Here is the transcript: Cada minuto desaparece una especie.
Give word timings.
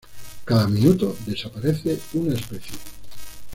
Cada 0.45 0.67
minuto 0.67 1.15
desaparece 1.27 1.99
una 2.15 2.33
especie. 2.33 2.75